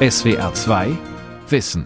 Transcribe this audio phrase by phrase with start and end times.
[0.00, 0.96] SWR 2
[1.48, 1.84] Wissen.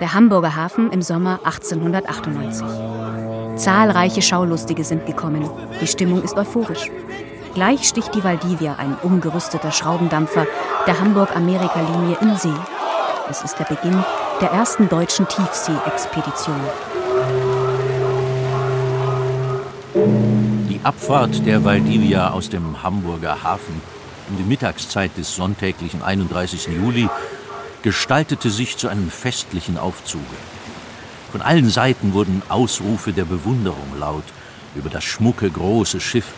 [0.00, 2.66] Der Hamburger Hafen im Sommer 1898.
[3.54, 5.48] Zahlreiche Schaulustige sind gekommen.
[5.80, 6.90] Die Stimmung ist euphorisch.
[7.54, 10.48] Gleich sticht die Valdivia, ein umgerüsteter Schraubendampfer
[10.88, 12.48] der Hamburg-Amerika-Linie, in See.
[13.30, 14.04] Es ist der Beginn
[14.40, 16.60] der ersten deutschen Tiefsee-Expedition.
[20.80, 23.82] Die Abfahrt der Valdivia aus dem Hamburger Hafen
[24.30, 26.68] um die Mittagszeit des sonntäglichen 31.
[26.68, 27.06] Juli
[27.82, 30.24] gestaltete sich zu einem festlichen Aufzuge.
[31.32, 34.24] Von allen Seiten wurden Ausrufe der Bewunderung laut
[34.74, 36.32] über das schmucke große Schiff,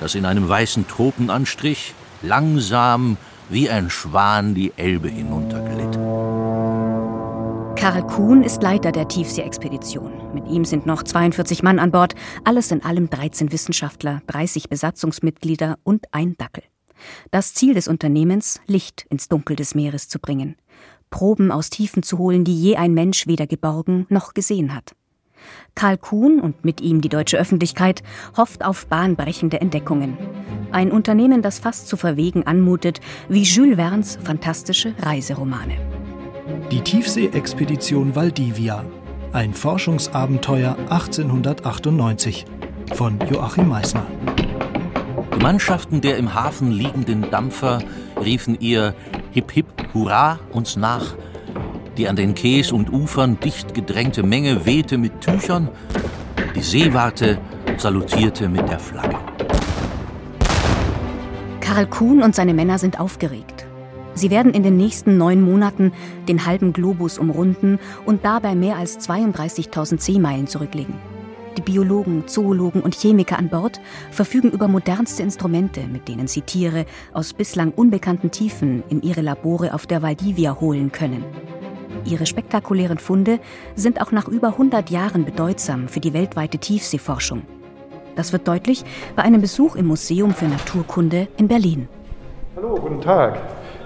[0.00, 3.16] das in einem weißen Tropenanstrich langsam
[3.48, 5.97] wie ein Schwan die Elbe hinunterglitt.
[7.78, 10.34] Karl Kuhn ist Leiter der Tiefsee-Expedition.
[10.34, 15.78] Mit ihm sind noch 42 Mann an Bord, alles in allem 13 Wissenschaftler, 30 Besatzungsmitglieder
[15.84, 16.64] und ein Dackel.
[17.30, 20.56] Das Ziel des Unternehmens, Licht ins Dunkel des Meeres zu bringen.
[21.10, 24.96] Proben aus Tiefen zu holen, die je ein Mensch weder geborgen noch gesehen hat.
[25.76, 28.02] Karl Kuhn und mit ihm die deutsche Öffentlichkeit
[28.36, 30.18] hofft auf bahnbrechende Entdeckungen.
[30.72, 36.07] Ein Unternehmen, das fast zu verwegen anmutet, wie Jules Verne's fantastische Reiseromane.
[36.70, 38.84] Die Tiefsee-Expedition Valdivia.
[39.32, 42.44] Ein Forschungsabenteuer 1898
[42.92, 44.06] von Joachim Meissner.
[45.34, 47.78] Die Mannschaften der im Hafen liegenden Dampfer
[48.22, 48.94] riefen ihr
[49.30, 51.14] Hip Hip Hurra uns nach.
[51.96, 55.70] Die an den Quais und Ufern dicht gedrängte Menge wehte mit Tüchern.
[56.54, 57.38] Die Seewarte
[57.78, 59.16] salutierte mit der Flagge.
[61.60, 63.57] Karl Kuhn und seine Männer sind aufgeregt.
[64.18, 65.92] Sie werden in den nächsten neun Monaten
[66.26, 70.94] den halben Globus umrunden und dabei mehr als 32.000 Seemeilen zurücklegen.
[71.56, 73.80] Die Biologen, Zoologen und Chemiker an Bord
[74.10, 79.72] verfügen über modernste Instrumente, mit denen sie Tiere aus bislang unbekannten Tiefen in ihre Labore
[79.72, 81.24] auf der Valdivia holen können.
[82.04, 83.38] Ihre spektakulären Funde
[83.76, 87.42] sind auch nach über 100 Jahren bedeutsam für die weltweite Tiefseeforschung.
[88.16, 88.84] Das wird deutlich
[89.14, 91.86] bei einem Besuch im Museum für Naturkunde in Berlin.
[92.56, 93.38] Hallo, guten Tag.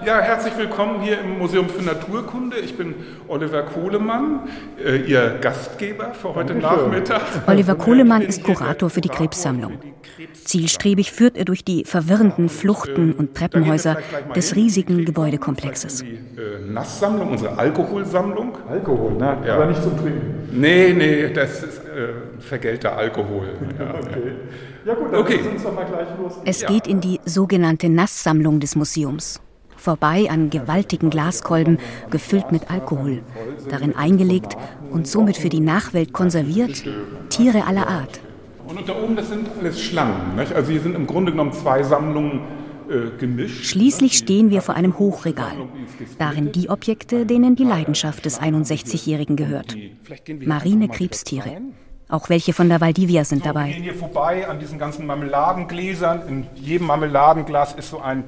[0.05, 2.57] Ja, herzlich willkommen hier im Museum für Naturkunde.
[2.57, 2.95] Ich bin
[3.27, 4.49] Oliver Kohlemann,
[4.83, 7.21] äh, Ihr Gastgeber für heute Nachmittag.
[7.47, 9.73] Oliver Kohlemann ist Kurator für die Krebssammlung.
[10.43, 13.97] Zielstrebig führt er durch die verwirrenden Fluchten und Treppenhäuser
[14.35, 16.03] des riesigen Gebäudekomplexes.
[16.03, 18.57] Die äh, Nasssammlung, unsere Alkoholsammlung.
[18.69, 19.37] Alkohol, ne?
[19.45, 19.55] Ja.
[19.55, 20.49] aber nicht zum Trinken.
[20.51, 23.47] Nee, nee, das ist äh, vergelter Alkohol.
[23.79, 24.31] Ja, okay.
[24.85, 25.39] Ja gut, dann Okay.
[25.49, 26.33] uns doch mal gleich los.
[26.45, 29.39] Es geht in die sogenannte Nasssammlung des Museums.
[29.83, 31.77] Vorbei an gewaltigen Glaskolben,
[32.09, 33.21] gefüllt mit Alkohol,
[33.69, 34.55] darin eingelegt
[34.91, 36.85] und somit für die Nachwelt konserviert,
[37.27, 38.21] Tiere aller Art.
[38.65, 40.37] Und da oben, das sind alles Schlangen.
[40.37, 40.53] Nicht?
[40.53, 42.39] Also hier sind im Grunde genommen zwei Sammlungen
[42.89, 43.65] äh, gemischt.
[43.65, 45.67] Schließlich stehen wir vor einem Hochregal.
[46.17, 49.75] Darin die Objekte, denen die Leidenschaft des 61-Jährigen gehört.
[50.45, 51.57] Marine Krebstiere.
[52.07, 53.73] Auch welche von der Valdivia sind Wir dabei.
[53.73, 56.21] gehen hier vorbei an diesen ganzen Marmeladengläsern.
[56.29, 58.23] In jedem Marmeladenglas ist so ein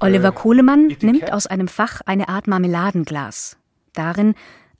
[0.00, 1.02] Oliver Kohlemann Etikett.
[1.02, 3.56] nimmt aus einem Fach eine Art Marmeladenglas.
[3.94, 4.34] Darin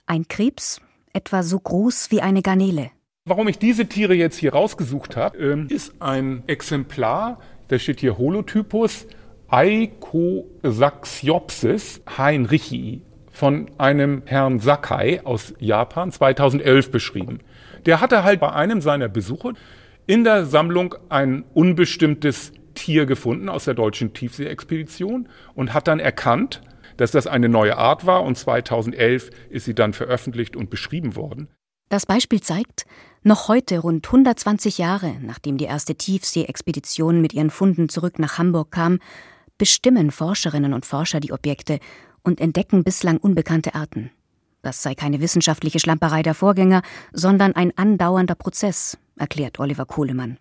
[0.05, 0.81] ein Krebs,
[1.13, 2.91] etwa so groß wie eine Garnele.
[3.25, 8.17] Warum ich diese Tiere jetzt hier rausgesucht habe, ähm, ist ein Exemplar, da steht hier
[8.17, 9.05] Holotypus
[9.49, 13.01] Eikosaxiopsis heinrichii
[13.31, 17.39] von einem Herrn Sakai aus Japan 2011 beschrieben.
[17.85, 19.53] Der hatte halt bei einem seiner Besuche
[20.07, 26.61] in der Sammlung ein unbestimmtes Tier gefunden aus der deutschen Tiefsee-Expedition und hat dann erkannt,
[26.95, 31.49] dass das eine neue Art war und 2011 ist sie dann veröffentlicht und beschrieben worden.
[31.89, 32.85] Das Beispiel zeigt,
[33.21, 38.71] noch heute, rund 120 Jahre nachdem die erste Tiefsee-Expedition mit ihren Funden zurück nach Hamburg
[38.71, 38.99] kam,
[39.57, 41.79] bestimmen Forscherinnen und Forscher die Objekte
[42.23, 44.11] und entdecken bislang unbekannte Arten.
[44.61, 46.81] Das sei keine wissenschaftliche Schlamperei der Vorgänger,
[47.11, 50.37] sondern ein andauernder Prozess, erklärt Oliver Kohlemann.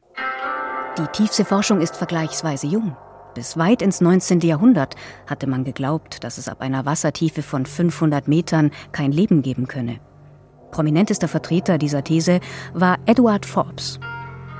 [0.98, 2.96] Die Tiefseeforschung ist vergleichsweise jung.
[3.34, 4.40] Bis weit ins 19.
[4.40, 4.96] Jahrhundert
[5.28, 10.00] hatte man geglaubt, dass es ab einer Wassertiefe von 500 Metern kein Leben geben könne.
[10.72, 12.40] Prominentester Vertreter dieser These
[12.74, 14.00] war Edward Forbes.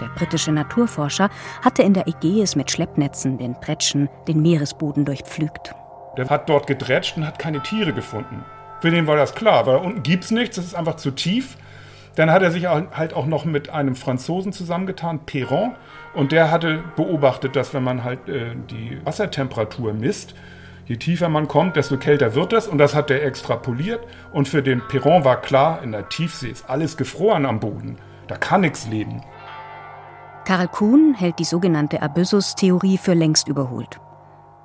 [0.00, 1.28] Der britische Naturforscher
[1.64, 5.74] hatte in der Ägäis mit Schleppnetzen den Pretschen den Meeresboden durchpflügt.
[6.16, 8.44] Der hat dort gedrätscht und hat keine Tiere gefunden.
[8.80, 11.56] Für den war das klar, weil unten gibt's nichts, das ist einfach zu tief.
[12.18, 15.76] Dann hat er sich halt auch noch mit einem Franzosen zusammengetan, Perron,
[16.14, 20.34] und der hatte beobachtet, dass wenn man halt äh, die Wassertemperatur misst,
[20.86, 22.66] je tiefer man kommt, desto kälter wird es.
[22.66, 24.00] Und das hat er extrapoliert.
[24.32, 27.98] Und für den Perron war klar, in der Tiefsee ist alles gefroren am Boden.
[28.26, 29.22] Da kann nichts leben.
[30.44, 34.00] Karl Kuhn hält die sogenannte Abyssus-Theorie für längst überholt.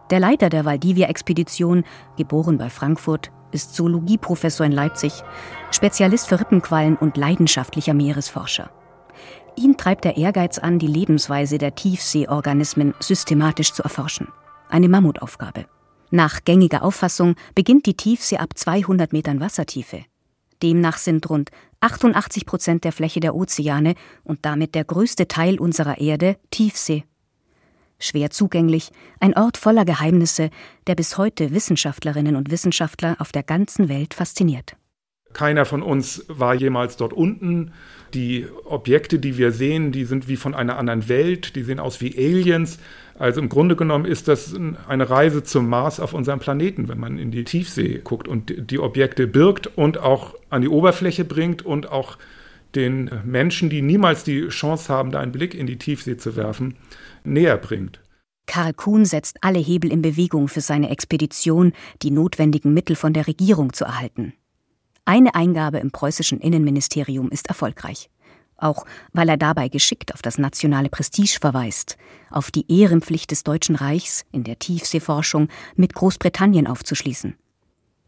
[0.09, 1.83] Der Leiter der Valdivia-Expedition,
[2.17, 5.23] geboren bei Frankfurt, ist Zoologieprofessor in Leipzig,
[5.71, 8.69] Spezialist für Rippenquallen und leidenschaftlicher Meeresforscher.
[9.55, 14.27] Ihn treibt der Ehrgeiz an, die Lebensweise der Tiefseeorganismen systematisch zu erforschen.
[14.69, 15.65] Eine Mammutaufgabe.
[16.09, 20.05] Nach gängiger Auffassung beginnt die Tiefsee ab 200 Metern Wassertiefe.
[20.61, 21.49] Demnach sind rund
[21.81, 27.03] 88 Prozent der Fläche der Ozeane und damit der größte Teil unserer Erde Tiefsee.
[28.03, 28.91] Schwer zugänglich,
[29.21, 30.49] ein Ort voller Geheimnisse,
[30.87, 34.75] der bis heute Wissenschaftlerinnen und Wissenschaftler auf der ganzen Welt fasziniert.
[35.31, 37.71] Keiner von uns war jemals dort unten.
[38.13, 42.01] Die Objekte, die wir sehen, die sind wie von einer anderen Welt, die sehen aus
[42.01, 42.77] wie Aliens.
[43.17, 44.53] Also im Grunde genommen ist das
[44.87, 48.79] eine Reise zum Mars auf unserem Planeten, wenn man in die Tiefsee guckt und die
[48.79, 52.17] Objekte birgt und auch an die Oberfläche bringt und auch
[52.75, 56.75] den Menschen, die niemals die Chance haben, da einen Blick in die Tiefsee zu werfen,
[57.23, 58.01] näher bringt.
[58.45, 63.27] Karl Kuhn setzt alle Hebel in Bewegung für seine Expedition, die notwendigen Mittel von der
[63.27, 64.33] Regierung zu erhalten.
[65.05, 68.09] Eine Eingabe im preußischen Innenministerium ist erfolgreich.
[68.57, 71.97] Auch weil er dabei geschickt auf das nationale Prestige verweist,
[72.29, 77.35] auf die Ehrenpflicht des Deutschen Reichs in der Tiefseeforschung mit Großbritannien aufzuschließen.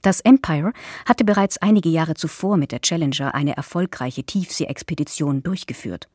[0.06, 0.72] Das Empire
[1.08, 6.10] hatte bereits einige Jahre zuvor mit der Challenger eine erfolgreiche Tiefseeexpedition durchgeführt.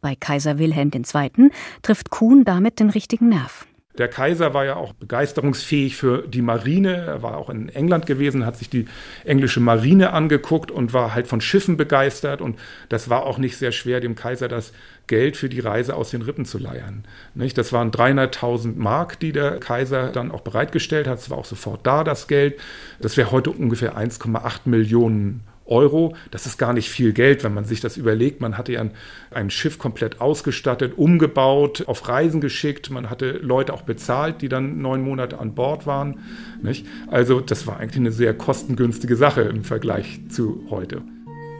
[0.00, 1.50] Bei Kaiser Wilhelm II.
[1.82, 3.66] trifft Kuhn damit den richtigen Nerv.
[3.98, 6.96] Der Kaiser war ja auch begeisterungsfähig für die Marine.
[6.96, 8.86] Er war auch in England gewesen, hat sich die
[9.24, 12.40] englische Marine angeguckt und war halt von Schiffen begeistert.
[12.40, 12.58] Und
[12.88, 14.72] das war auch nicht sehr schwer, dem Kaiser das
[15.06, 17.04] Geld für die Reise aus den Rippen zu leiern.
[17.34, 21.18] Das waren 300.000 Mark, die der Kaiser dann auch bereitgestellt hat.
[21.18, 22.58] Es war auch sofort da, das Geld.
[23.00, 26.14] Das wäre heute ungefähr 1,8 Millionen Euro.
[26.30, 28.40] Das ist gar nicht viel Geld, wenn man sich das überlegt.
[28.40, 28.92] Man hatte ja ein,
[29.30, 32.90] ein, Schiff komplett ausgestattet, umgebaut, auf Reisen geschickt.
[32.90, 36.20] Man hatte Leute auch bezahlt, die dann neun Monate an Bord waren.
[36.62, 36.86] Nicht?
[37.08, 41.02] Also das war eigentlich eine sehr kostengünstige Sache im Vergleich zu heute.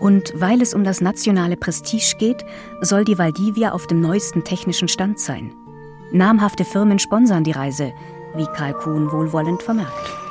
[0.00, 2.44] Und weil es um das nationale Prestige geht,
[2.80, 5.52] soll die Valdivia auf dem neuesten technischen Stand sein.
[6.12, 7.92] Namhafte Firmen sponsern die Reise,
[8.36, 10.25] wie Karl Kuhn wohlwollend vermerkt.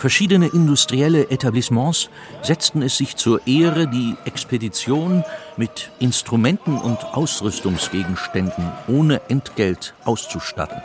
[0.00, 2.08] Verschiedene industrielle Etablissements
[2.40, 5.24] setzten es sich zur Ehre, die Expedition
[5.58, 10.80] mit Instrumenten und Ausrüstungsgegenständen ohne Entgelt auszustatten.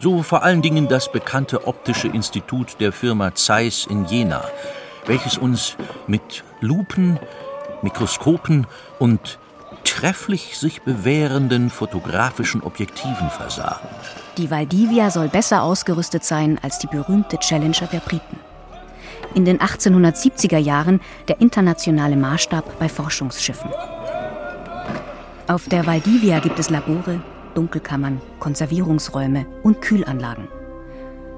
[0.00, 4.42] So vor allen Dingen das bekannte Optische Institut der Firma Zeiss in Jena,
[5.06, 5.76] welches uns
[6.08, 7.20] mit Lupen,
[7.82, 8.66] Mikroskopen
[8.98, 9.38] und
[9.84, 13.80] trefflich sich bewährenden fotografischen Objektiven versah.
[14.38, 18.38] Die Valdivia soll besser ausgerüstet sein als die berühmte Challenger der Briten.
[19.34, 23.70] In den 1870er Jahren der internationale Maßstab bei Forschungsschiffen.
[25.46, 27.20] Auf der Valdivia gibt es Labore,
[27.54, 30.48] Dunkelkammern, Konservierungsräume und Kühlanlagen.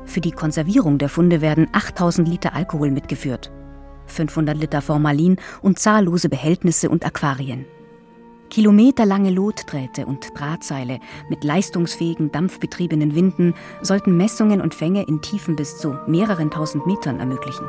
[0.05, 3.51] Für die Konservierung der Funde werden 8000 Liter Alkohol mitgeführt,
[4.07, 7.65] 500 Liter Formalin und zahllose Behältnisse und Aquarien.
[8.53, 11.01] Kilometerlange Lotdrähte und Drahtseile
[11.31, 17.19] mit leistungsfähigen dampfbetriebenen Winden sollten Messungen und Fänge in Tiefen bis zu mehreren tausend Metern
[17.19, 17.67] ermöglichen.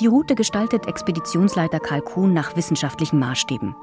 [0.00, 3.76] Die Route gestaltet Expeditionsleiter Karl Kuhn nach wissenschaftlichen Maßstäben.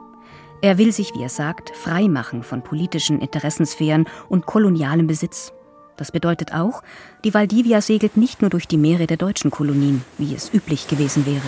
[0.61, 5.53] Er will sich, wie er sagt, frei machen von politischen Interessensphären und kolonialem Besitz.
[5.95, 6.83] Das bedeutet auch,
[7.23, 11.25] die Valdivia segelt nicht nur durch die Meere der deutschen Kolonien, wie es üblich gewesen
[11.25, 11.47] wäre.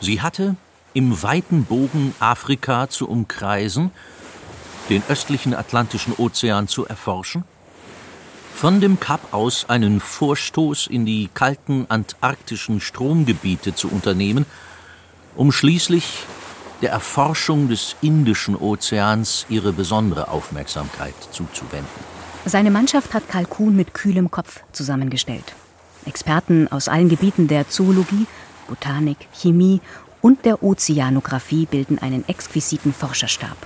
[0.00, 0.56] Sie hatte,
[0.96, 3.90] im weiten Bogen Afrika zu umkreisen,
[4.88, 7.44] den östlichen Atlantischen Ozean zu erforschen,
[8.54, 14.46] von dem Kap aus einen Vorstoß in die kalten antarktischen Stromgebiete zu unternehmen,
[15.36, 16.24] um schließlich
[16.80, 21.86] der Erforschung des Indischen Ozeans ihre besondere Aufmerksamkeit zuzuwenden.
[22.46, 25.52] Seine Mannschaft hat Kalkun mit kühlem Kopf zusammengestellt.
[26.06, 28.26] Experten aus allen Gebieten der Zoologie,
[28.66, 29.82] Botanik, Chemie
[30.20, 33.56] und der Ozeanographie bilden einen exquisiten Forscherstab,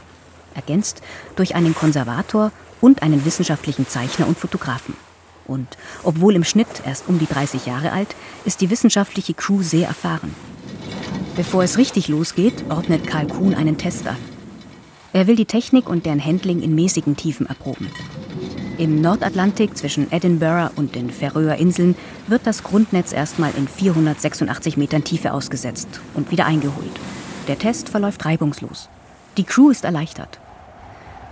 [0.54, 1.02] ergänzt
[1.36, 4.94] durch einen Konservator und einen wissenschaftlichen Zeichner und Fotografen.
[5.46, 8.14] Und obwohl im Schnitt erst um die 30 Jahre alt,
[8.44, 10.34] ist die wissenschaftliche Crew sehr erfahren.
[11.36, 14.16] Bevor es richtig losgeht, ordnet Karl Kuhn einen Test an.
[15.12, 17.90] Er will die Technik und deren Handling in mäßigen Tiefen erproben.
[18.80, 21.96] Im Nordatlantik zwischen Edinburgh und den Färöer Inseln
[22.28, 26.98] wird das Grundnetz erstmal in 486 Metern Tiefe ausgesetzt und wieder eingeholt.
[27.46, 28.88] Der Test verläuft reibungslos.
[29.36, 30.40] Die Crew ist erleichtert.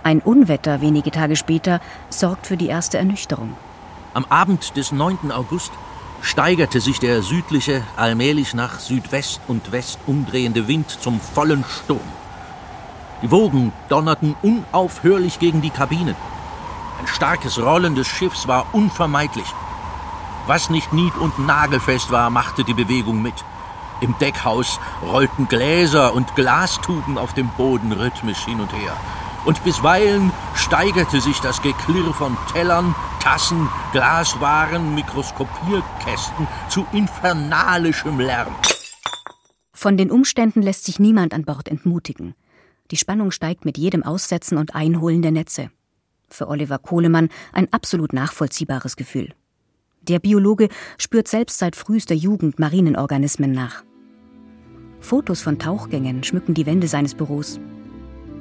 [0.03, 3.57] Ein Unwetter wenige Tage später sorgt für die erste Ernüchterung.
[4.13, 5.31] Am Abend des 9.
[5.31, 5.71] August
[6.21, 11.99] steigerte sich der südliche, allmählich nach Südwest und West umdrehende Wind zum vollen Sturm.
[13.23, 16.15] Die Wogen donnerten unaufhörlich gegen die Kabinen.
[16.99, 19.47] Ein starkes Rollen des Schiffs war unvermeidlich.
[20.47, 23.45] Was nicht nied- und nagelfest war, machte die Bewegung mit.
[24.01, 28.95] Im Deckhaus rollten Gläser und Glastuben auf dem Boden rhythmisch hin und her.
[29.45, 38.53] Und bisweilen steigerte sich das Geklirr von Tellern, Tassen, Glaswaren, Mikroskopierkästen zu infernalischem Lärm.
[39.73, 42.35] Von den Umständen lässt sich niemand an Bord entmutigen.
[42.91, 45.71] Die Spannung steigt mit jedem Aussetzen und Einholen der Netze.
[46.31, 49.29] Für Oliver Kohlemann ein absolut nachvollziehbares Gefühl.
[50.01, 53.83] Der Biologe spürt selbst seit frühester Jugend Marinenorganismen nach.
[54.99, 57.59] Fotos von Tauchgängen schmücken die Wände seines Büros.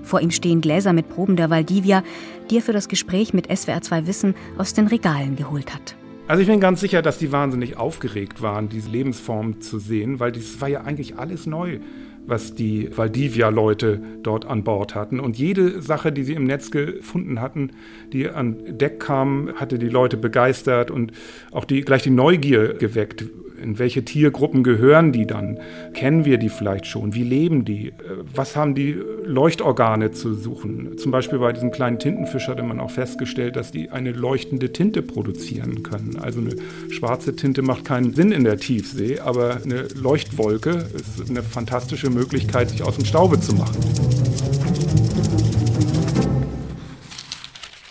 [0.03, 2.03] Vor ihm stehen Gläser mit Proben der Valdivia,
[2.51, 5.97] die er für das Gespräch mit SWR2 Wissen aus den Regalen geholt hat.
[6.29, 10.31] Also ich bin ganz sicher, dass die wahnsinnig aufgeregt waren, diese Lebensform zu sehen, weil
[10.31, 11.81] das war ja eigentlich alles neu,
[12.29, 15.19] was die Valdivia-Leute dort an Bord hatten.
[15.19, 17.71] Und jede Sache, die sie im Netz gefunden hatten,
[18.13, 21.13] die an Deck kam, hatte die Leute begeistert und
[21.51, 23.25] auch die, gleich die Neugier geweckt
[23.63, 25.59] in welche Tiergruppen gehören die dann?
[25.95, 27.15] Kennen wir die vielleicht schon?
[27.15, 27.93] Wie leben die?
[28.35, 30.97] Was haben die Leuchtorgane zu suchen?
[30.99, 35.03] Zum Beispiel bei diesem kleinen Tintenfisch hatte man auch festgestellt, dass die eine leuchtende Tinte
[35.03, 36.19] produzieren können.
[36.21, 36.55] Also eine
[36.91, 42.71] schwarze Tinte macht keinen Sinn in der Tiefsee, aber eine Leuchtwolke ist eine fantastische Möglichkeit,
[42.71, 43.77] sich aus dem Staube zu machen.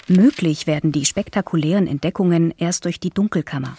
[0.09, 3.77] Möglich werden die spektakulären Entdeckungen erst durch die Dunkelkammer.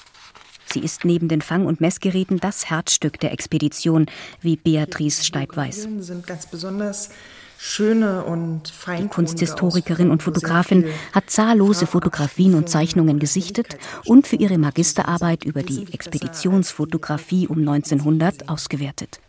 [0.70, 4.06] Sie ist neben den Fang- und Messgeräten das Herzstück der Expedition,
[4.40, 5.88] wie Beatrice Steib weiß.
[6.00, 7.10] sind ganz besonders
[7.58, 14.58] schöne und Die Kunsthistorikerin und Fotografin hat zahllose Fotografien und Zeichnungen gesichtet und für ihre
[14.58, 19.20] Magisterarbeit über die Expeditionsfotografie um 1900 ausgewertet.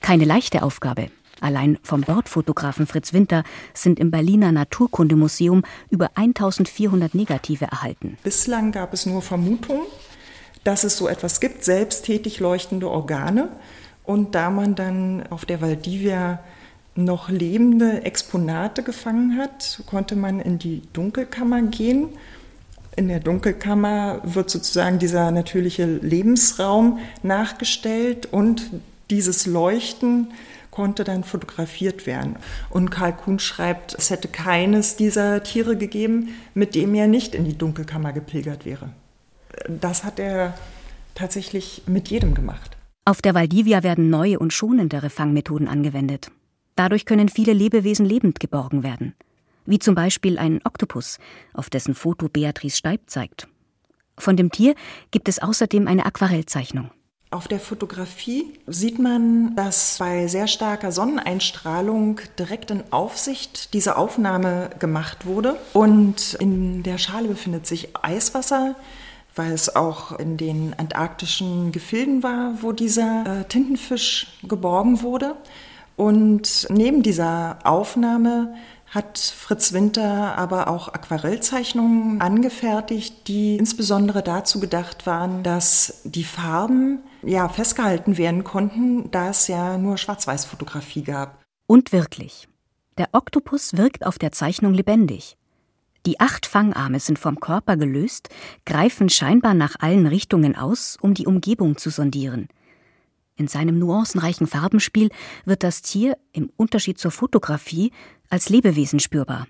[0.00, 1.10] Keine leichte Aufgabe.
[1.40, 8.16] Allein vom Bordfotografen Fritz Winter sind im Berliner Naturkundemuseum über 1400 Negative erhalten.
[8.22, 9.86] Bislang gab es nur Vermutungen
[10.66, 13.48] dass es so etwas gibt, selbsttätig leuchtende Organe.
[14.02, 16.40] Und da man dann auf der Valdivia
[16.96, 22.08] noch lebende Exponate gefangen hat, konnte man in die Dunkelkammer gehen.
[22.96, 28.70] In der Dunkelkammer wird sozusagen dieser natürliche Lebensraum nachgestellt und
[29.10, 30.32] dieses Leuchten
[30.70, 32.36] konnte dann fotografiert werden.
[32.70, 37.44] Und Karl Kuhn schreibt, es hätte keines dieser Tiere gegeben, mit dem er nicht in
[37.44, 38.90] die Dunkelkammer gepilgert wäre
[39.68, 40.54] das hat er
[41.14, 42.76] tatsächlich mit jedem gemacht.
[43.04, 46.30] Auf der Valdivia werden neue und schonendere Fangmethoden angewendet.
[46.74, 49.14] Dadurch können viele Lebewesen lebend geborgen werden.
[49.64, 51.18] Wie zum Beispiel ein Oktopus,
[51.54, 53.48] auf dessen Foto Beatrice Steib zeigt.
[54.18, 54.74] Von dem Tier
[55.10, 56.90] gibt es außerdem eine Aquarellzeichnung.
[57.30, 64.70] Auf der Fotografie sieht man, dass bei sehr starker Sonneneinstrahlung direkt in Aufsicht diese Aufnahme
[64.78, 65.56] gemacht wurde.
[65.72, 68.76] Und in der Schale befindet sich Eiswasser,
[69.34, 75.34] weil es auch in den antarktischen Gefilden war, wo dieser äh, Tintenfisch geborgen wurde.
[75.96, 78.54] Und neben dieser Aufnahme
[78.88, 87.00] hat Fritz Winter aber auch Aquarellzeichnungen angefertigt, die insbesondere dazu gedacht waren, dass die Farben
[87.26, 91.42] ja festgehalten werden konnten, da es ja nur Schwarz-Weiß-Fotografie gab.
[91.66, 92.48] Und wirklich,
[92.98, 95.36] der Oktopus wirkt auf der Zeichnung lebendig.
[96.06, 98.28] Die acht Fangarme sind vom Körper gelöst,
[98.64, 102.48] greifen scheinbar nach allen Richtungen aus, um die Umgebung zu sondieren.
[103.34, 105.10] In seinem nuancenreichen Farbenspiel
[105.44, 107.92] wird das Tier, im Unterschied zur Fotografie,
[108.30, 109.48] als Lebewesen spürbar.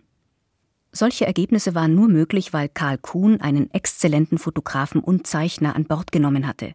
[0.93, 6.11] Solche Ergebnisse waren nur möglich, weil Karl Kuhn einen exzellenten Fotografen und Zeichner an Bord
[6.11, 6.73] genommen hatte.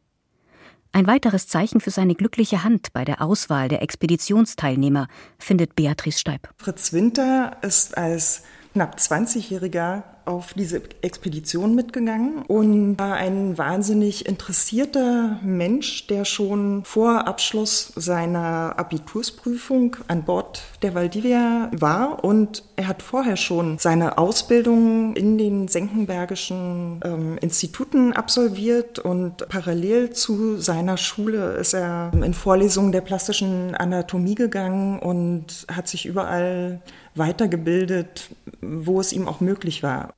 [0.94, 5.08] Ein weiteres Zeichen für seine glückliche Hand bei der Auswahl der Expeditionsteilnehmer
[5.40, 6.50] findet Beatrice Steib.
[6.58, 8.44] Fritz Winter ist als
[8.74, 17.28] knapp 20-Jähriger auf diese Expedition mitgegangen und war ein wahnsinnig interessierter Mensch, der schon vor
[17.28, 25.16] Abschluss seiner Abitursprüfung an Bord der Valdivia war und er hat vorher schon seine Ausbildung
[25.16, 32.92] in den Senckenbergischen ähm, Instituten absolviert und parallel zu seiner Schule ist er in Vorlesungen
[32.92, 36.82] der plastischen Anatomie gegangen und hat sich überall
[37.16, 38.30] weitergebildet,
[38.62, 40.11] wo es ihm auch möglich war.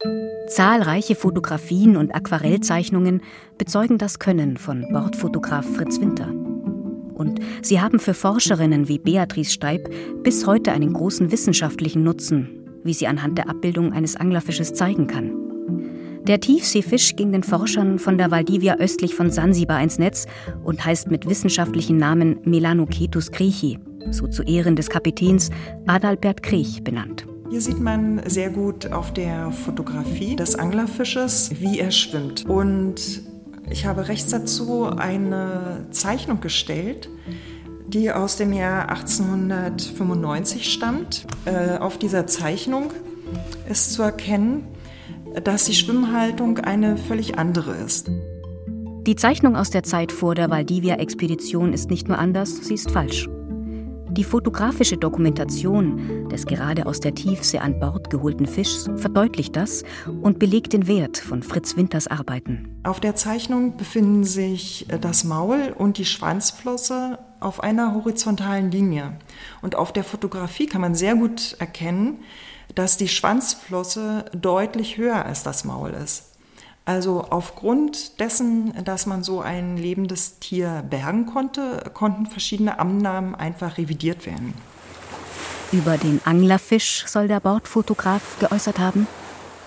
[0.47, 3.21] Zahlreiche Fotografien und Aquarellzeichnungen
[3.57, 6.27] bezeugen das Können von Bordfotograf Fritz Winter.
[7.13, 9.89] Und sie haben für Forscherinnen wie Beatrice Steib
[10.23, 12.49] bis heute einen großen wissenschaftlichen Nutzen,
[12.83, 15.31] wie sie anhand der Abbildung eines Anglerfisches zeigen kann.
[16.23, 20.25] Der Tiefseefisch ging den Forschern von der Valdivia östlich von Sansibar ins Netz
[20.63, 23.79] und heißt mit wissenschaftlichen Namen Melanocetus griechi.
[24.11, 25.49] so zu Ehren des Kapitäns
[25.87, 27.25] Adalbert Kriech benannt.
[27.53, 32.49] Hier sieht man sehr gut auf der Fotografie des Anglerfisches, wie er schwimmt.
[32.49, 33.21] Und
[33.69, 37.09] ich habe rechts dazu eine Zeichnung gestellt,
[37.85, 41.27] die aus dem Jahr 1895 stammt.
[41.45, 42.91] Äh, auf dieser Zeichnung
[43.69, 44.63] ist zu erkennen,
[45.43, 48.09] dass die Schwimmhaltung eine völlig andere ist.
[49.05, 53.29] Die Zeichnung aus der Zeit vor der Valdivia-Expedition ist nicht nur anders, sie ist falsch.
[54.15, 59.83] Die fotografische Dokumentation des gerade aus der Tiefsee an Bord geholten Fischs verdeutlicht das
[60.21, 62.79] und belegt den Wert von Fritz Winters Arbeiten.
[62.83, 69.17] Auf der Zeichnung befinden sich das Maul und die Schwanzflosse auf einer horizontalen Linie.
[69.63, 72.19] Und auf der Fotografie kann man sehr gut erkennen,
[72.75, 76.32] dass die Schwanzflosse deutlich höher als das Maul ist.
[76.85, 83.77] Also aufgrund dessen, dass man so ein lebendes Tier bergen konnte, konnten verschiedene Annahmen einfach
[83.77, 84.53] revidiert werden.
[85.71, 89.07] Über den Anglerfisch soll der Bordfotograf geäußert haben.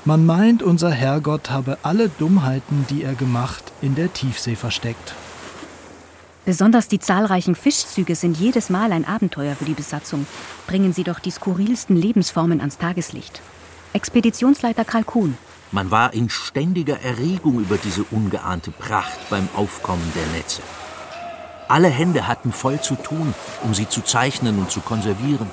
[0.04, 5.14] Man meint, unser Herrgott habe alle Dummheiten, die er gemacht, in der Tiefsee versteckt.
[6.44, 10.28] Besonders die zahlreichen Fischzüge sind jedes Mal ein Abenteuer für die Besatzung,
[10.68, 13.40] bringen sie doch die skurrilsten Lebensformen ans Tageslicht.
[13.94, 15.36] Expeditionsleiter Kalkun.
[15.72, 20.62] Man war in ständiger Erregung über diese ungeahnte Pracht beim Aufkommen der Netze.
[21.68, 25.50] Alle Hände hatten voll zu tun, um sie zu zeichnen und zu konservieren.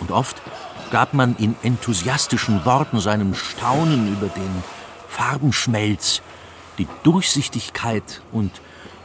[0.00, 0.42] Und oft
[0.90, 4.64] gab man in enthusiastischen Worten seinem Staunen über den
[5.08, 6.20] Farbenschmelz,
[6.78, 8.50] die Durchsichtigkeit und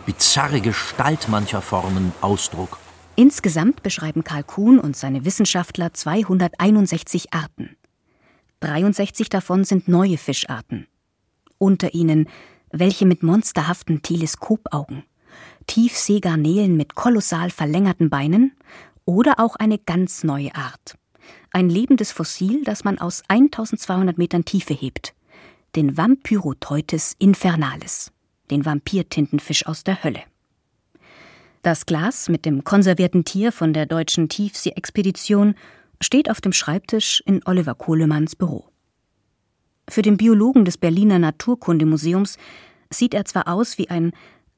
[0.06, 2.80] bizarre Gestalt mancher Formen Ausdruck.
[3.16, 7.76] Insgesamt beschreiben Karl Kuhn und seine Wissenschaftler 261 Arten.
[8.60, 10.88] 63 davon sind neue Fischarten.
[11.58, 12.28] Unter ihnen
[12.72, 15.04] welche mit monsterhaften Teleskopaugen,
[15.68, 18.54] Tiefseegarnelen mit kolossal verlängerten Beinen
[19.06, 20.98] oder auch eine ganz neue Art.
[21.52, 25.14] Ein lebendes Fossil, das man aus 1200 Metern Tiefe hebt.
[25.76, 28.12] Den Vampyroteutes infernalis
[28.50, 30.22] den Vampirtintenfisch aus der Hölle.
[31.64, 35.55] Das Glas mit dem konservierten Tier von der deutschen Tiefsee-Expedition
[36.01, 38.70] steht auf dem Schreibtisch in Oliver Kohlemanns Büro.
[39.90, 42.38] Für den Biologen des Berliner Naturkundemuseums
[42.92, 44.12] sieht er zwar aus wie ein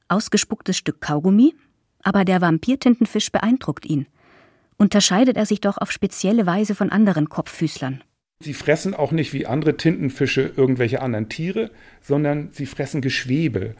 [0.08, 1.54] ausgespucktes Stück Kaugummi,
[2.02, 4.06] aber der Vampirtintenfisch beeindruckt ihn.
[4.76, 8.02] Unterscheidet er sich doch auf spezielle Weise von anderen Kopffüßlern.
[8.40, 13.74] Sie fressen auch nicht wie andere Tintenfische irgendwelche anderen Tiere, sondern sie fressen Geschwebe.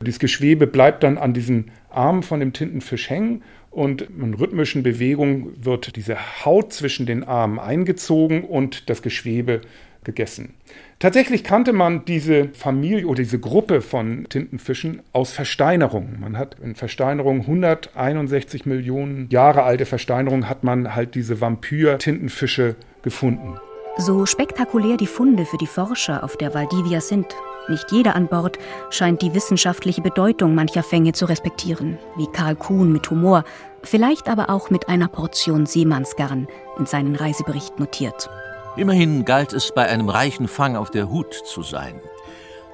[0.00, 3.42] Dieses Geschwebe bleibt dann an diesen Armen von dem Tintenfisch hängen
[3.74, 9.60] und in rhythmischen Bewegungen wird diese Haut zwischen den Armen eingezogen und das Geschwebe
[10.04, 10.54] gegessen.
[10.98, 16.20] Tatsächlich kannte man diese Familie oder diese Gruppe von Tintenfischen aus Versteinerungen.
[16.20, 23.58] Man hat in Versteinerungen 161 Millionen Jahre alte Versteinerungen hat man halt diese Vampir-Tintenfische gefunden.
[23.96, 27.26] So spektakulär die Funde für die Forscher auf der Valdivia sind,
[27.68, 28.58] nicht jeder an Bord
[28.90, 33.44] scheint die wissenschaftliche Bedeutung mancher Fänge zu respektieren, wie Karl Kuhn mit Humor,
[33.84, 38.28] vielleicht aber auch mit einer Portion Seemannsgarn in seinen Reisebericht notiert.
[38.76, 42.00] Immerhin galt es bei einem reichen Fang auf der Hut zu sein.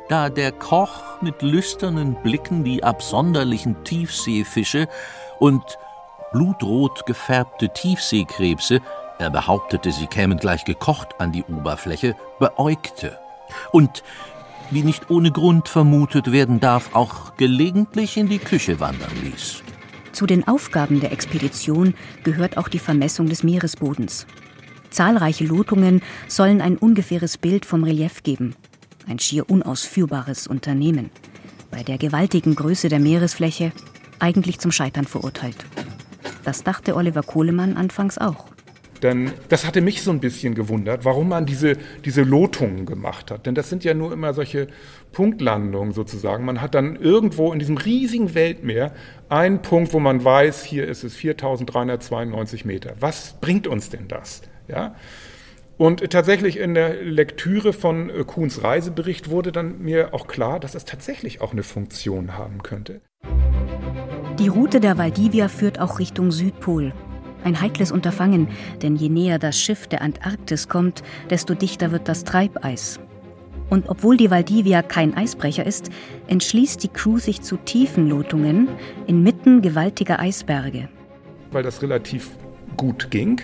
[0.08, 4.88] Da der Koch mit lüsternen Blicken die absonderlichen Tiefseefische
[5.38, 5.62] und
[6.32, 8.80] blutrot gefärbte Tiefseekrebse
[9.20, 13.18] er behauptete, sie kämen gleich gekocht an die Oberfläche, beäugte.
[13.70, 14.02] Und,
[14.70, 19.62] wie nicht ohne Grund vermutet werden darf, auch gelegentlich in die Küche wandern ließ.
[20.12, 24.26] Zu den Aufgaben der Expedition gehört auch die Vermessung des Meeresbodens.
[24.90, 28.56] Zahlreiche Lotungen sollen ein ungefähres Bild vom Relief geben.
[29.06, 31.10] Ein schier unausführbares Unternehmen.
[31.70, 33.72] Bei der gewaltigen Größe der Meeresfläche
[34.18, 35.64] eigentlich zum Scheitern verurteilt.
[36.44, 38.49] Das dachte Oliver Kohlemann anfangs auch.
[39.02, 43.46] Denn das hatte mich so ein bisschen gewundert, warum man diese, diese Lotungen gemacht hat.
[43.46, 44.68] Denn das sind ja nur immer solche
[45.12, 46.44] Punktlandungen sozusagen.
[46.44, 48.92] Man hat dann irgendwo in diesem riesigen Weltmeer
[49.28, 52.94] einen Punkt, wo man weiß, hier ist es 4392 Meter.
[53.00, 54.42] Was bringt uns denn das?
[54.68, 54.94] Ja?
[55.78, 60.84] Und tatsächlich in der Lektüre von Kuhns Reisebericht wurde dann mir auch klar, dass es
[60.84, 63.00] tatsächlich auch eine Funktion haben könnte.
[64.38, 66.92] Die Route der Valdivia führt auch Richtung Südpol,
[67.44, 68.48] ein heikles Unterfangen,
[68.82, 73.00] denn je näher das Schiff der Antarktis kommt, desto dichter wird das Treibeis.
[73.70, 75.90] Und obwohl die Valdivia kein Eisbrecher ist,
[76.26, 78.68] entschließt die Crew sich zu tiefen Lotungen
[79.06, 80.88] inmitten gewaltiger Eisberge.
[81.52, 82.30] Weil das relativ
[82.76, 83.40] gut ging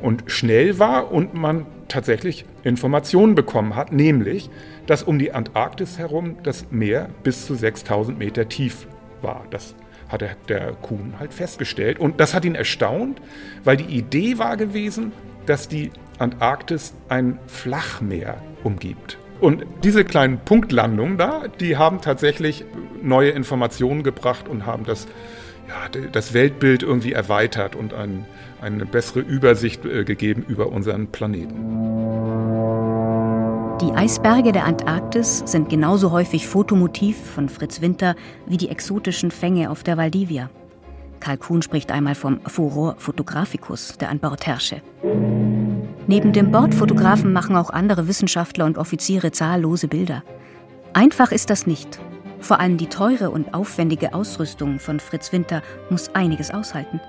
[0.00, 4.48] und schnell war und man tatsächlich Informationen bekommen hat, nämlich,
[4.86, 8.86] dass um die Antarktis herum das Meer bis zu 6000 Meter tief
[9.22, 9.44] war.
[9.50, 9.74] Das
[10.08, 11.98] hat der, der Kuhn halt festgestellt.
[11.98, 13.20] Und das hat ihn erstaunt,
[13.64, 15.12] weil die Idee war gewesen,
[15.46, 19.18] dass die Antarktis ein Flachmeer umgibt.
[19.40, 22.64] Und diese kleinen Punktlandungen da, die haben tatsächlich
[23.02, 25.06] neue Informationen gebracht und haben das,
[25.68, 28.26] ja, das Weltbild irgendwie erweitert und ein,
[28.60, 32.47] eine bessere Übersicht äh, gegeben über unseren Planeten.
[33.80, 39.70] Die Eisberge der Antarktis sind genauso häufig Fotomotiv von Fritz Winter wie die exotischen Fänge
[39.70, 40.50] auf der Valdivia.
[41.20, 44.82] Karl Kuhn spricht einmal vom Furor photographicus, der an Bord herrsche.
[46.08, 50.24] Neben dem Bordfotografen machen auch andere Wissenschaftler und Offiziere zahllose Bilder.
[50.92, 52.00] Einfach ist das nicht.
[52.40, 57.00] Vor allem die teure und aufwendige Ausrüstung von Fritz Winter muss einiges aushalten.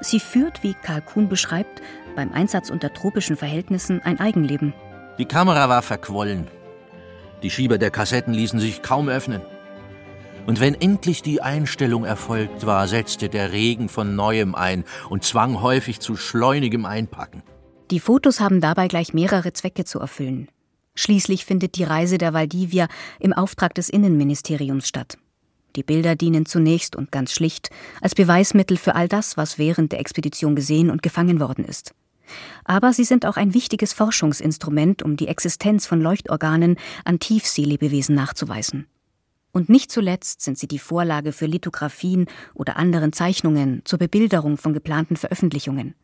[0.00, 1.82] Sie führt, wie Karl Kuhn beschreibt,
[2.14, 4.74] beim Einsatz unter tropischen Verhältnissen ein Eigenleben.
[5.16, 6.48] Die Kamera war verquollen.
[7.42, 9.42] Die Schieber der Kassetten ließen sich kaum öffnen.
[10.46, 15.62] Und wenn endlich die Einstellung erfolgt war, setzte der Regen von neuem ein und zwang
[15.62, 17.42] häufig zu schleunigem Einpacken.
[17.90, 20.48] Die Fotos haben dabei gleich mehrere Zwecke zu erfüllen.
[20.96, 22.88] Schließlich findet die Reise der Valdivia
[23.20, 25.16] im Auftrag des Innenministeriums statt.
[25.76, 30.00] Die Bilder dienen zunächst und ganz schlicht als Beweismittel für all das, was während der
[30.00, 31.94] Expedition gesehen und gefangen worden ist.
[32.64, 38.86] Aber sie sind auch ein wichtiges Forschungsinstrument, um die Existenz von Leuchtorganen an Tiefseelebewesen nachzuweisen.
[39.52, 44.74] Und nicht zuletzt sind sie die Vorlage für Lithografien oder anderen Zeichnungen zur Bebilderung von
[44.74, 45.94] geplanten Veröffentlichungen.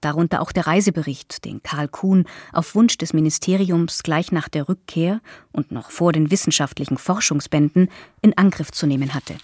[0.00, 5.20] Darunter auch der Reisebericht, den Karl Kuhn auf Wunsch des Ministeriums gleich nach der Rückkehr
[5.52, 7.88] und noch vor den wissenschaftlichen Forschungsbänden
[8.20, 9.34] in Angriff zu nehmen hatte.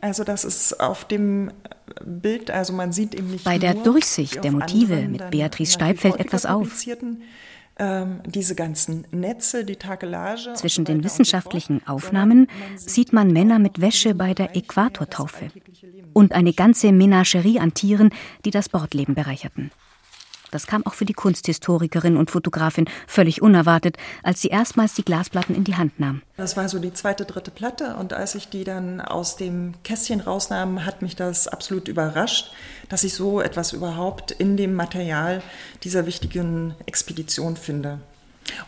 [0.00, 1.50] Also das ist auf dem
[2.04, 6.18] Bild, also man sieht eben nicht Bei der Durchsicht der Motive mit Beatrice Steib fällt
[6.18, 6.84] etwas auf.
[7.78, 10.52] Ähm, diese ganzen Netze, die Takelage.
[10.54, 15.48] Zwischen den wissenschaftlichen Aufnahmen sieht man Männer mit Wäsche bei der Äquatortaufe
[16.12, 18.10] und eine ganze Menagerie an Tieren,
[18.44, 19.70] die das Bordleben bereicherten.
[20.50, 25.54] Das kam auch für die Kunsthistorikerin und Fotografin völlig unerwartet, als sie erstmals die Glasplatten
[25.54, 26.22] in die Hand nahm.
[26.36, 30.20] Das war so die zweite, dritte Platte und als ich die dann aus dem Kästchen
[30.20, 32.52] rausnahm, hat mich das absolut überrascht,
[32.88, 35.42] dass ich so etwas überhaupt in dem Material
[35.82, 38.00] dieser wichtigen Expedition finde.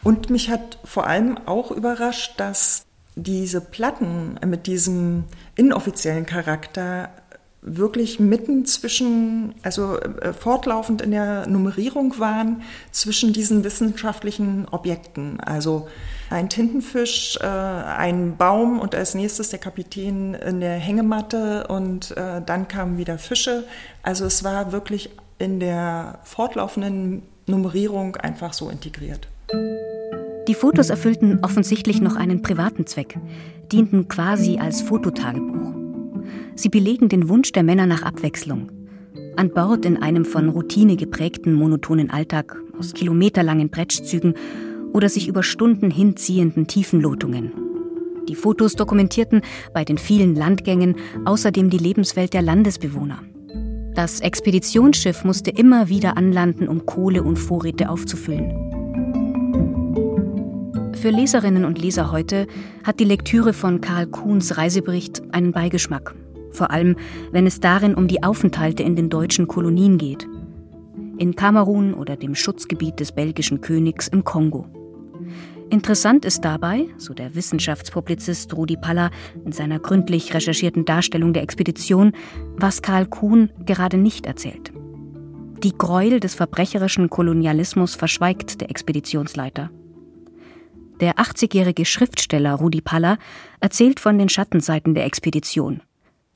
[0.02, 7.10] Und mich hat vor allem auch überrascht, dass diese Platten mit diesem inoffiziellen Charakter
[7.62, 15.38] wirklich mitten zwischen, also äh, fortlaufend in der Nummerierung waren zwischen diesen wissenschaftlichen Objekten.
[15.40, 15.88] Also
[16.28, 22.42] ein Tintenfisch, äh, ein Baum und als nächstes der Kapitän in der Hängematte und äh,
[22.44, 23.64] dann kamen wieder Fische.
[24.02, 29.28] Also es war wirklich in der fortlaufenden Nummerierung einfach so integriert.
[30.48, 33.18] Die Fotos erfüllten offensichtlich noch einen privaten Zweck,
[33.70, 35.81] dienten quasi als Fototagebuch.
[36.54, 38.70] Sie belegen den Wunsch der Männer nach Abwechslung.
[39.36, 44.34] An Bord in einem von Routine geprägten monotonen Alltag aus kilometerlangen Bretschzügen
[44.92, 47.52] oder sich über Stunden hinziehenden Tiefenlotungen.
[48.28, 49.40] Die Fotos dokumentierten
[49.72, 53.20] bei den vielen Landgängen außerdem die Lebenswelt der Landesbewohner.
[53.94, 58.52] Das Expeditionsschiff musste immer wieder anlanden, um Kohle und Vorräte aufzufüllen.
[60.94, 62.46] Für Leserinnen und Leser heute
[62.84, 66.14] hat die Lektüre von Karl Kuhns Reisebericht einen Beigeschmack
[66.52, 66.96] vor allem
[67.30, 70.26] wenn es darin um die Aufenthalte in den deutschen Kolonien geht.
[71.18, 74.66] In Kamerun oder dem Schutzgebiet des belgischen Königs im Kongo.
[75.70, 79.10] Interessant ist dabei, so der Wissenschaftspublizist Rudi Palla
[79.44, 82.12] in seiner gründlich recherchierten Darstellung der Expedition,
[82.58, 84.70] was Karl Kuhn gerade nicht erzählt.
[85.62, 89.70] Die Gräuel des verbrecherischen Kolonialismus verschweigt der Expeditionsleiter.
[91.00, 93.16] Der 80-jährige Schriftsteller Rudi Palla
[93.60, 95.80] erzählt von den Schattenseiten der Expedition.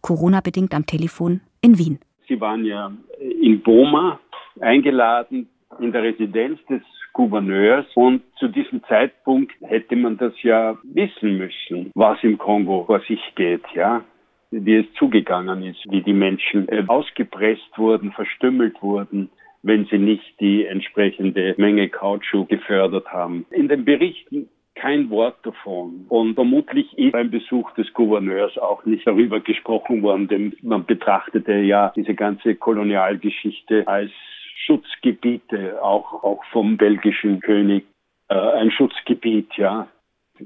[0.07, 1.99] Corona-bedingt am Telefon in Wien.
[2.29, 2.93] Sie waren ja
[3.41, 4.21] in Boma
[4.61, 5.49] eingeladen
[5.81, 11.91] in der Residenz des Gouverneurs und zu diesem Zeitpunkt hätte man das ja wissen müssen,
[11.95, 14.05] was im Kongo vor sich geht, ja
[14.51, 19.29] wie es zugegangen ist, wie die Menschen äh, ausgepresst wurden, verstümmelt wurden,
[19.63, 23.45] wenn sie nicht die entsprechende Menge Kautschuk gefördert haben.
[23.51, 26.07] In den Berichten kein Wort davon.
[26.09, 31.55] Und vermutlich ist beim Besuch des Gouverneurs auch nicht darüber gesprochen worden, denn man betrachtete
[31.55, 34.13] ja diese ganze Kolonialgeschichte als
[34.67, 37.85] Schutzgebiete, auch, auch vom belgischen König,
[38.29, 39.89] äh, ein Schutzgebiet, ja,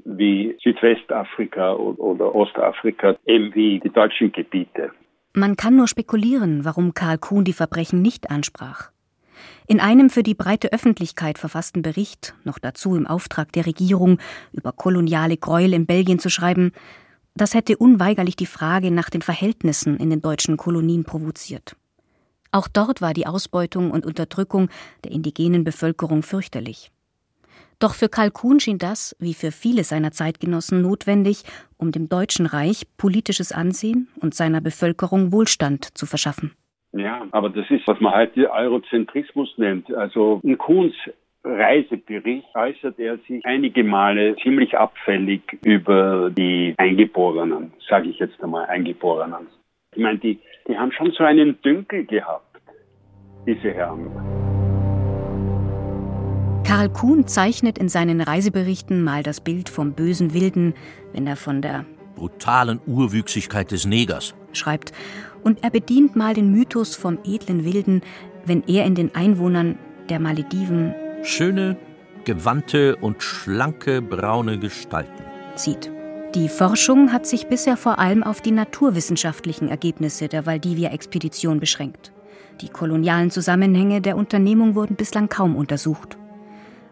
[0.05, 4.91] wie Südwestafrika oder Ostafrika, eben wie die deutschen Gebiete.
[5.33, 8.91] Man kann nur spekulieren, warum Karl Kuhn die Verbrechen nicht ansprach.
[9.67, 14.19] In einem für die breite Öffentlichkeit verfassten Bericht, noch dazu im Auftrag der Regierung,
[14.51, 16.71] über koloniale Gräuel in Belgien zu schreiben,
[17.33, 21.77] Das hätte unweigerlich die Frage nach den Verhältnissen in den deutschen Kolonien provoziert.
[22.51, 24.69] Auch dort war die Ausbeutung und Unterdrückung
[25.05, 26.91] der indigenen Bevölkerung fürchterlich.
[27.79, 31.43] Doch für Kalkun schien das, wie für viele seiner Zeitgenossen, notwendig,
[31.77, 36.51] um dem Deutschen Reich politisches Ansehen und seiner Bevölkerung Wohlstand zu verschaffen.
[36.93, 39.93] Ja, aber das ist, was man heute Eurozentrismus nennt.
[39.93, 40.93] Also in Kuhns
[41.43, 48.65] Reisebericht äußert er sich einige Male ziemlich abfällig über die Eingeborenen, sage ich jetzt einmal
[48.67, 49.47] Eingeborenen.
[49.95, 52.61] Ich meine, die, die haben schon so einen Dünkel gehabt,
[53.47, 54.11] diese Herren.
[56.63, 60.73] Karl Kuhn zeichnet in seinen Reiseberichten mal das Bild vom bösen Wilden,
[61.11, 64.91] wenn er von der brutalen Urwüchsigkeit des Negers schreibt,
[65.43, 68.01] und er bedient mal den Mythos vom edlen Wilden,
[68.45, 69.77] wenn er in den Einwohnern
[70.09, 70.93] der Malediven
[71.23, 71.77] schöne,
[72.25, 75.23] gewandte und schlanke braune Gestalten
[75.55, 75.91] sieht.
[76.35, 82.13] Die Forschung hat sich bisher vor allem auf die naturwissenschaftlichen Ergebnisse der Valdivia-Expedition beschränkt.
[82.61, 86.17] Die kolonialen Zusammenhänge der Unternehmung wurden bislang kaum untersucht.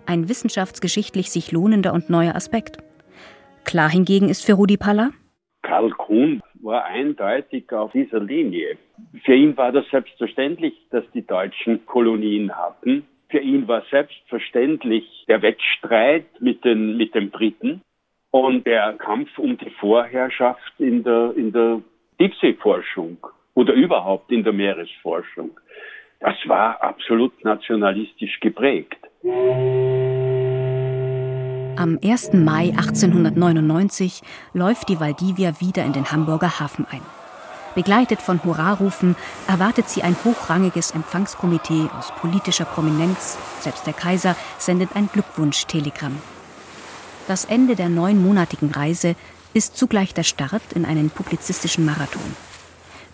[0.05, 2.79] Ein wissenschaftsgeschichtlich sich lohnender und neuer Aspekt.
[3.69, 5.11] Klar hingegen ist für Rudi Palla,
[5.61, 8.79] Karl Kuhn war eindeutig auf dieser Linie.
[9.23, 13.05] Für ihn war das selbstverständlich, dass die Deutschen Kolonien hatten.
[13.29, 17.81] Für ihn war selbstverständlich der Wettstreit mit den, mit den Briten
[18.31, 21.83] und der Kampf um die Vorherrschaft in der, in der
[22.17, 23.17] Tiefseeforschung
[23.53, 25.51] oder überhaupt in der Meeresforschung.
[26.21, 28.97] Das war absolut nationalistisch geprägt.
[31.79, 32.33] Am 1.
[32.33, 36.99] Mai 1899 läuft die Valdivia wieder in den Hamburger Hafen ein.
[37.73, 39.15] Begleitet von Hurrarufen
[39.47, 43.37] erwartet sie ein hochrangiges Empfangskomitee aus politischer Prominenz.
[43.61, 46.17] Selbst der Kaiser sendet ein Glückwunschtelegramm.
[47.29, 49.15] Das Ende der neunmonatigen Reise
[49.53, 52.35] ist zugleich der Start in einen publizistischen Marathon.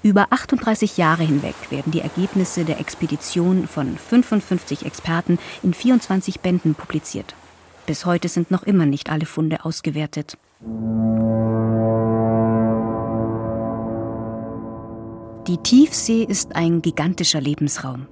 [0.02, 6.74] Über 38 Jahre hinweg werden die Ergebnisse der Expedition von 55 Experten in 24 Bänden
[6.74, 7.36] publiziert.
[7.86, 10.38] Bis heute sind noch immer nicht alle Funde ausgewertet.
[15.48, 18.08] Die Tiefsee ist ein gigantischer Lebensraum.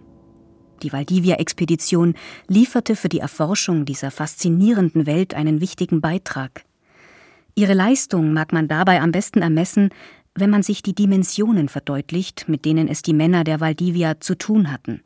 [0.84, 2.14] Die Valdivia-Expedition
[2.48, 6.64] lieferte für die Erforschung dieser faszinierenden Welt einen wichtigen Beitrag.
[7.56, 9.90] Ihre Leistung mag man dabei am besten ermessen,
[10.36, 14.72] wenn man sich die Dimensionen verdeutlicht, mit denen es die Männer der Valdivia zu tun
[14.72, 15.02] hatten.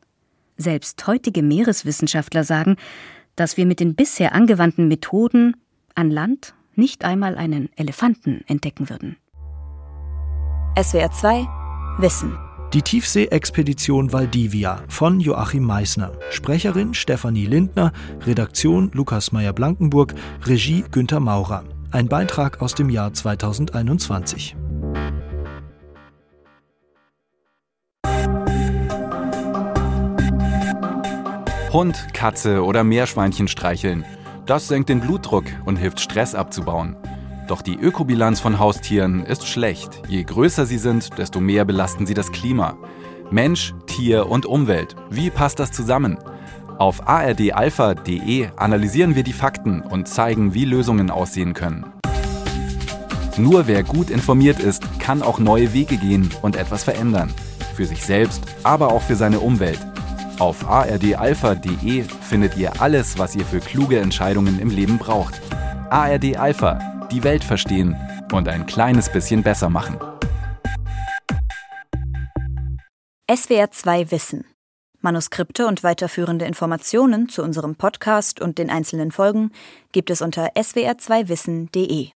[0.57, 2.77] Selbst heutige Meereswissenschaftler sagen,
[3.37, 5.55] dass wir mit den bisher angewandten Methoden
[5.95, 9.15] an Land nicht einmal einen Elefanten entdecken würden.
[10.77, 11.47] SWR 2
[11.99, 12.37] Wissen
[12.73, 16.11] die Tiefsee-Expedition Valdivia von Joachim Meissner.
[16.31, 17.93] Sprecherin Stefanie Lindner,
[18.25, 21.63] Redaktion Lukas Meyer-Blankenburg, Regie Günter Maurer.
[21.91, 24.57] Ein Beitrag aus dem Jahr 2021.
[31.77, 34.03] Hund, Katze oder Meerschweinchen streicheln.
[34.47, 36.95] Das senkt den Blutdruck und hilft Stress abzubauen.
[37.47, 40.01] Doch die Ökobilanz von Haustieren ist schlecht.
[40.07, 42.77] Je größer sie sind, desto mehr belasten sie das Klima.
[43.29, 44.95] Mensch, Tier und Umwelt.
[45.11, 46.17] Wie passt das zusammen?
[46.79, 51.85] Auf ardalpha.de analysieren wir die Fakten und zeigen, wie Lösungen aussehen können.
[53.37, 57.31] Nur wer gut informiert ist, kann auch neue Wege gehen und etwas verändern.
[57.75, 59.77] Für sich selbst, aber auch für seine Umwelt.
[60.39, 65.41] Auf ardalpha.de findet ihr alles, was ihr für kluge Entscheidungen im Leben braucht.
[65.89, 67.95] ARD Alpha die Welt verstehen
[68.31, 69.97] und ein kleines bisschen besser machen.
[73.33, 74.45] SWR 2 Wissen.
[75.01, 79.51] Manuskripte und weiterführende Informationen zu unserem Podcast und den einzelnen Folgen
[79.91, 82.09] gibt es unter swr2wissen.de.